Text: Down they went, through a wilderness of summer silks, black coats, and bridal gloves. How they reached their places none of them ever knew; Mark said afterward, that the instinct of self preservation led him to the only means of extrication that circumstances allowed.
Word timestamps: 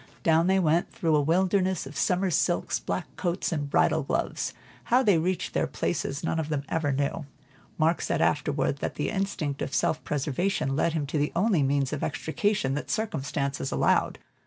Down 0.23 0.47
they 0.47 0.57
went, 0.57 0.91
through 0.91 1.15
a 1.15 1.21
wilderness 1.21 1.85
of 1.85 1.95
summer 1.95 2.31
silks, 2.31 2.79
black 2.79 3.05
coats, 3.17 3.51
and 3.51 3.69
bridal 3.69 4.01
gloves. 4.01 4.51
How 4.85 5.03
they 5.03 5.19
reached 5.19 5.53
their 5.53 5.67
places 5.67 6.23
none 6.23 6.39
of 6.39 6.49
them 6.49 6.63
ever 6.69 6.91
knew; 6.91 7.27
Mark 7.77 8.01
said 8.01 8.19
afterward, 8.19 8.77
that 8.79 8.95
the 8.95 9.11
instinct 9.11 9.61
of 9.61 9.75
self 9.75 10.03
preservation 10.03 10.75
led 10.75 10.93
him 10.93 11.05
to 11.05 11.19
the 11.19 11.31
only 11.35 11.61
means 11.61 11.93
of 11.93 12.03
extrication 12.03 12.73
that 12.73 12.89
circumstances 12.89 13.71
allowed. 13.71 14.17